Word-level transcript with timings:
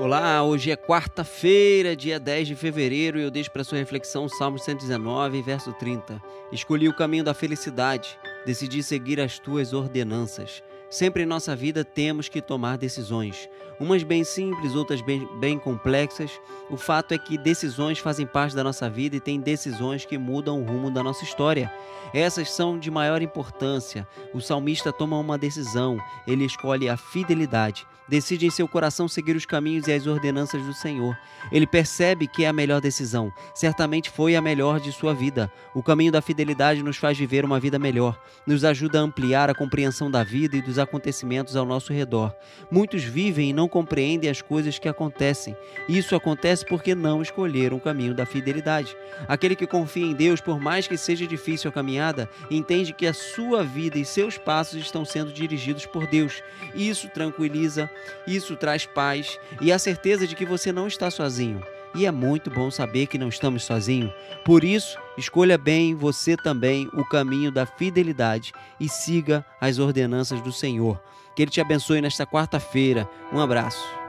Olá, 0.00 0.42
hoje 0.42 0.70
é 0.70 0.76
quarta-feira, 0.76 1.94
dia 1.94 2.18
10 2.18 2.48
de 2.48 2.56
fevereiro, 2.56 3.18
e 3.18 3.22
eu 3.22 3.30
deixo 3.30 3.50
para 3.50 3.62
sua 3.62 3.76
reflexão 3.76 4.24
o 4.24 4.30
Salmo 4.30 4.58
119, 4.58 5.42
verso 5.42 5.74
30. 5.74 6.22
Escolhi 6.50 6.88
o 6.88 6.96
caminho 6.96 7.22
da 7.22 7.34
felicidade, 7.34 8.18
decidi 8.46 8.82
seguir 8.82 9.20
as 9.20 9.38
tuas 9.38 9.74
ordenanças. 9.74 10.62
Sempre 10.90 11.22
em 11.22 11.26
nossa 11.26 11.54
vida 11.54 11.84
temos 11.84 12.28
que 12.28 12.42
tomar 12.42 12.76
decisões, 12.76 13.48
umas 13.78 14.02
bem 14.02 14.24
simples, 14.24 14.74
outras 14.74 15.00
bem, 15.00 15.26
bem, 15.38 15.56
complexas. 15.56 16.32
O 16.68 16.76
fato 16.76 17.14
é 17.14 17.18
que 17.18 17.38
decisões 17.38 18.00
fazem 18.00 18.26
parte 18.26 18.56
da 18.56 18.64
nossa 18.64 18.90
vida 18.90 19.14
e 19.14 19.20
tem 19.20 19.40
decisões 19.40 20.04
que 20.04 20.18
mudam 20.18 20.60
o 20.60 20.66
rumo 20.66 20.90
da 20.90 21.00
nossa 21.00 21.22
história. 21.22 21.72
Essas 22.12 22.50
são 22.50 22.76
de 22.76 22.90
maior 22.90 23.22
importância. 23.22 24.06
O 24.34 24.40
salmista 24.40 24.92
toma 24.92 25.16
uma 25.16 25.38
decisão, 25.38 25.96
ele 26.26 26.44
escolhe 26.44 26.88
a 26.88 26.96
fidelidade, 26.96 27.86
decide 28.08 28.44
em 28.46 28.50
seu 28.50 28.66
coração 28.66 29.06
seguir 29.06 29.36
os 29.36 29.46
caminhos 29.46 29.86
e 29.86 29.92
as 29.92 30.08
ordenanças 30.08 30.60
do 30.66 30.74
Senhor. 30.74 31.16
Ele 31.52 31.66
percebe 31.66 32.26
que 32.26 32.44
é 32.44 32.48
a 32.48 32.52
melhor 32.52 32.80
decisão, 32.80 33.32
certamente 33.54 34.10
foi 34.10 34.34
a 34.34 34.42
melhor 34.42 34.80
de 34.80 34.90
sua 34.90 35.14
vida. 35.14 35.50
O 35.72 35.84
caminho 35.84 36.10
da 36.10 36.20
fidelidade 36.20 36.82
nos 36.82 36.96
faz 36.96 37.16
viver 37.16 37.44
uma 37.44 37.60
vida 37.60 37.78
melhor, 37.78 38.20
nos 38.44 38.64
ajuda 38.64 38.98
a 38.98 39.02
ampliar 39.02 39.48
a 39.48 39.54
compreensão 39.54 40.10
da 40.10 40.24
vida 40.24 40.56
e 40.56 40.62
dos 40.62 40.79
acontecimentos 40.80 41.56
ao 41.56 41.64
nosso 41.64 41.92
redor. 41.92 42.34
Muitos 42.70 43.04
vivem 43.04 43.50
e 43.50 43.52
não 43.52 43.68
compreendem 43.68 44.30
as 44.30 44.42
coisas 44.42 44.78
que 44.78 44.88
acontecem. 44.88 45.56
Isso 45.88 46.16
acontece 46.16 46.64
porque 46.64 46.94
não 46.94 47.22
escolheram 47.22 47.76
o 47.76 47.80
caminho 47.80 48.14
da 48.14 48.26
fidelidade. 48.26 48.96
Aquele 49.28 49.54
que 49.54 49.66
confia 49.66 50.06
em 50.06 50.14
Deus, 50.14 50.40
por 50.40 50.60
mais 50.60 50.88
que 50.88 50.96
seja 50.96 51.26
difícil 51.26 51.70
a 51.70 51.72
caminhada, 51.72 52.28
entende 52.50 52.92
que 52.92 53.06
a 53.06 53.14
sua 53.14 53.62
vida 53.62 53.98
e 53.98 54.04
seus 54.04 54.38
passos 54.38 54.80
estão 54.80 55.04
sendo 55.04 55.32
dirigidos 55.32 55.86
por 55.86 56.06
Deus. 56.06 56.42
Isso 56.74 57.08
tranquiliza, 57.08 57.88
isso 58.26 58.56
traz 58.56 58.86
paz 58.86 59.38
e 59.60 59.70
a 59.72 59.78
certeza 59.78 60.26
de 60.26 60.34
que 60.34 60.44
você 60.44 60.72
não 60.72 60.86
está 60.86 61.10
sozinho. 61.10 61.62
E 61.94 62.06
é 62.06 62.10
muito 62.10 62.50
bom 62.50 62.70
saber 62.70 63.06
que 63.06 63.18
não 63.18 63.28
estamos 63.28 63.64
sozinhos. 63.64 64.12
Por 64.44 64.62
isso, 64.62 64.98
escolha 65.18 65.58
bem 65.58 65.94
você 65.94 66.36
também 66.36 66.88
o 66.94 67.04
caminho 67.04 67.50
da 67.50 67.66
fidelidade 67.66 68.52
e 68.78 68.88
siga 68.88 69.44
as 69.60 69.78
ordenanças 69.78 70.40
do 70.40 70.52
Senhor. 70.52 71.00
Que 71.34 71.42
Ele 71.42 71.50
te 71.50 71.60
abençoe 71.60 72.00
nesta 72.00 72.26
quarta-feira. 72.26 73.08
Um 73.32 73.40
abraço. 73.40 73.99